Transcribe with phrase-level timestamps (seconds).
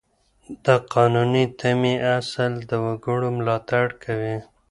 [0.65, 4.37] د قانوني تمې اصل د وګړو ملاتړ کوي.